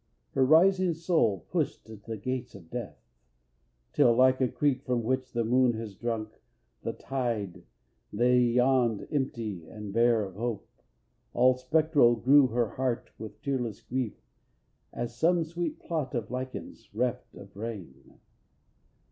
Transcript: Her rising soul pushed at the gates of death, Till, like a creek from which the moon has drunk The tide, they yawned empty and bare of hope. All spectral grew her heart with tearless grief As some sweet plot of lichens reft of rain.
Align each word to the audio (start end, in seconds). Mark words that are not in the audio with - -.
Her 0.31 0.43
rising 0.43 0.95
soul 0.95 1.45
pushed 1.51 1.87
at 1.87 2.05
the 2.05 2.17
gates 2.17 2.55
of 2.55 2.71
death, 2.71 2.97
Till, 3.93 4.15
like 4.15 4.41
a 4.41 4.47
creek 4.47 4.83
from 4.83 5.03
which 5.03 5.31
the 5.31 5.43
moon 5.43 5.73
has 5.73 5.93
drunk 5.93 6.41
The 6.81 6.93
tide, 6.93 7.61
they 8.11 8.39
yawned 8.39 9.07
empty 9.11 9.67
and 9.67 9.93
bare 9.93 10.23
of 10.23 10.33
hope. 10.33 10.67
All 11.35 11.53
spectral 11.55 12.15
grew 12.15 12.47
her 12.47 12.69
heart 12.69 13.11
with 13.19 13.43
tearless 13.43 13.79
grief 13.81 14.15
As 14.91 15.15
some 15.15 15.43
sweet 15.43 15.77
plot 15.79 16.15
of 16.15 16.31
lichens 16.31 16.89
reft 16.95 17.35
of 17.35 17.55
rain. 17.55 18.17